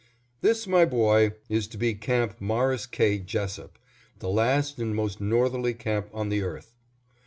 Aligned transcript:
"This, 0.39 0.65
my 0.65 0.83
boy, 0.83 1.33
is 1.47 1.67
to 1.67 1.77
be 1.77 1.93
Camp 1.93 2.37
Morris 2.41 2.87
K. 2.87 3.19
Jesup, 3.19 3.77
the 4.17 4.29
last 4.29 4.79
and 4.79 4.95
most 4.95 5.21
northerly 5.21 5.75
camp 5.75 6.09
on 6.11 6.29
the 6.29 6.41
earth." 6.41 6.73